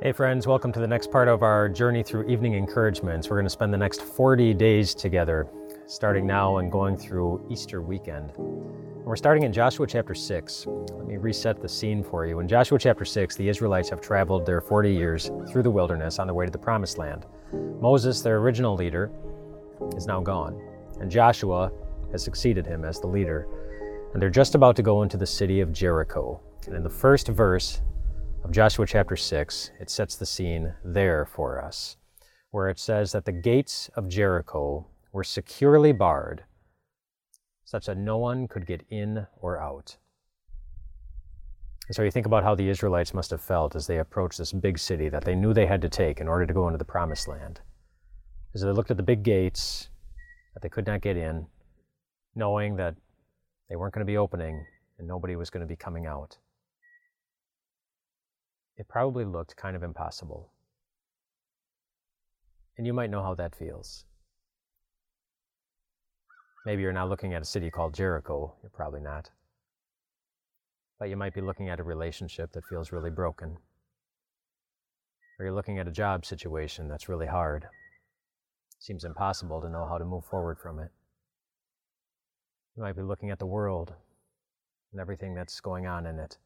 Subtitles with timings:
[0.00, 3.28] Hey, friends, welcome to the next part of our journey through evening encouragements.
[3.28, 5.48] We're going to spend the next 40 days together,
[5.86, 8.30] starting now and going through Easter weekend.
[8.36, 10.66] We're starting in Joshua chapter 6.
[10.68, 12.38] Let me reset the scene for you.
[12.38, 16.28] In Joshua chapter 6, the Israelites have traveled their 40 years through the wilderness on
[16.28, 17.26] their way to the promised land.
[17.80, 19.10] Moses, their original leader,
[19.96, 20.62] is now gone,
[21.00, 21.72] and Joshua
[22.12, 23.48] has succeeded him as the leader.
[24.12, 26.40] And they're just about to go into the city of Jericho.
[26.66, 27.80] And in the first verse,
[28.44, 31.96] of Joshua chapter 6, it sets the scene there for us,
[32.50, 36.44] where it says that the gates of Jericho were securely barred,
[37.64, 39.96] such that no one could get in or out.
[41.88, 44.52] And so you think about how the Israelites must have felt as they approached this
[44.52, 46.84] big city that they knew they had to take in order to go into the
[46.84, 47.60] promised land.
[48.54, 49.88] As they looked at the big gates
[50.54, 51.46] that they could not get in,
[52.34, 52.94] knowing that
[53.68, 54.64] they weren't going to be opening
[54.98, 56.38] and nobody was going to be coming out
[58.78, 60.52] it probably looked kind of impossible.
[62.78, 64.04] And you might know how that feels.
[66.64, 69.30] Maybe you're not looking at a city called Jericho, you're probably not.
[71.00, 73.56] But you might be looking at a relationship that feels really broken.
[75.38, 77.66] Or you're looking at a job situation that's really hard.
[78.78, 80.90] Seems impossible to know how to move forward from it.
[82.76, 83.92] You might be looking at the world
[84.92, 86.38] and everything that's going on in it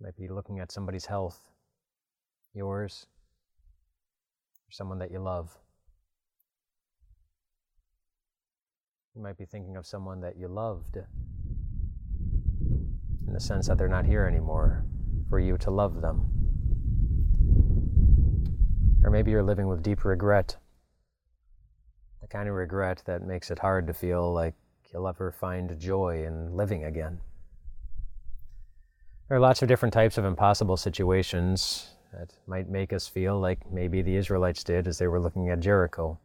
[0.00, 1.50] might be looking at somebody's health,
[2.52, 3.06] yours,
[4.68, 5.56] or someone that you love.
[9.14, 10.98] You might be thinking of someone that you loved
[13.26, 14.84] in the sense that they're not here anymore
[15.30, 16.30] for you to love them.
[19.02, 20.56] Or maybe you're living with deep regret,
[22.20, 24.54] the kind of regret that makes it hard to feel like
[24.92, 27.18] you'll ever find joy in living again.
[29.28, 33.58] There are lots of different types of impossible situations that might make us feel like
[33.72, 36.20] maybe the Israelites did as they were looking at Jericho.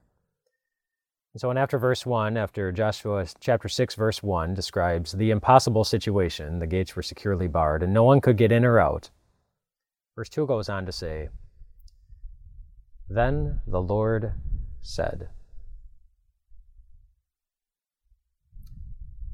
[1.34, 5.84] And so, and after verse 1, after Joshua chapter 6, verse 1 describes the impossible
[5.84, 9.09] situation, the gates were securely barred and no one could get in or out.
[10.16, 11.29] Verse 2 goes on to say,
[13.09, 14.33] Then the Lord
[14.83, 15.29] said,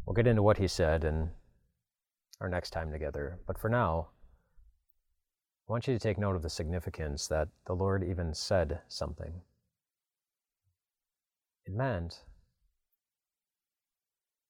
[0.06, 1.32] We'll get into what he said and
[2.40, 3.40] our next time together.
[3.48, 4.10] But for now,
[5.68, 9.42] I want you to take note of the significance that the Lord even said something.
[11.66, 12.24] It meant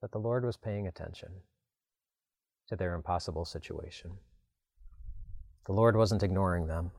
[0.02, 1.30] that the Lord was paying attention
[2.68, 4.12] to their impossible situation.
[5.66, 6.92] The Lord wasn't ignoring them.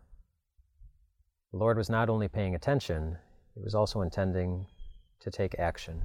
[1.53, 3.17] The Lord was not only paying attention,
[3.55, 4.67] He was also intending
[5.21, 6.03] to take action.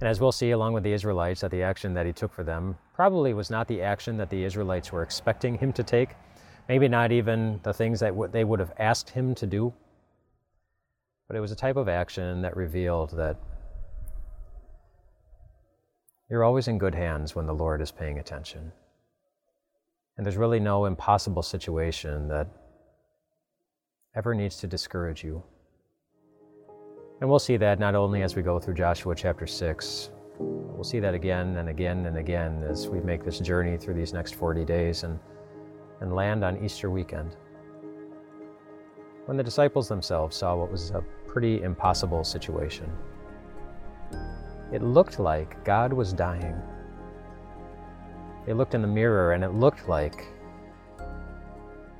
[0.00, 2.44] And as we'll see, along with the Israelites, that the action that he took for
[2.44, 6.10] them probably was not the action that the Israelites were expecting him to take,
[6.68, 9.72] maybe not even the things that they would have asked him to do.
[11.26, 13.36] But it was a type of action that revealed that
[16.30, 18.70] you're always in good hands when the Lord is paying attention.
[20.16, 22.48] And there's really no impossible situation that
[24.14, 25.42] ever needs to discourage you.
[27.20, 31.00] And we'll see that not only as we go through Joshua chapter 6, we'll see
[31.00, 34.64] that again and again and again as we make this journey through these next 40
[34.64, 35.18] days and,
[36.00, 37.36] and land on Easter weekend.
[39.26, 42.90] When the disciples themselves saw what was a pretty impossible situation,
[44.72, 46.54] it looked like God was dying.
[48.46, 50.24] They looked in the mirror and it looked like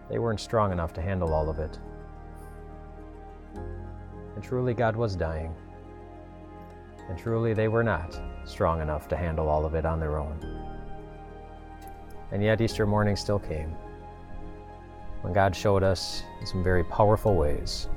[0.08, 1.78] they weren't strong enough to handle all of it.
[4.38, 5.52] And truly, God was dying.
[7.08, 10.38] And truly, they were not strong enough to handle all of it on their own.
[12.30, 13.74] And yet, Easter morning still came
[15.22, 17.88] when God showed us in some very powerful ways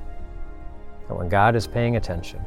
[1.06, 2.40] that when God is paying attention,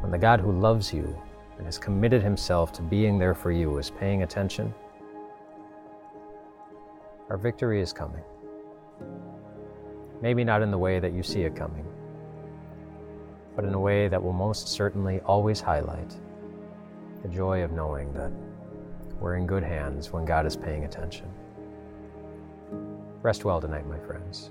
[0.00, 1.14] when the God who loves you
[1.58, 4.72] and has committed himself to being there for you is paying attention,
[7.28, 8.24] our victory is coming.
[10.22, 11.89] Maybe not in the way that you see it coming
[13.60, 16.14] but in a way that will most certainly always highlight
[17.20, 18.32] the joy of knowing that
[19.20, 21.28] we're in good hands when God is paying attention.
[23.20, 24.50] Rest well tonight, my friends.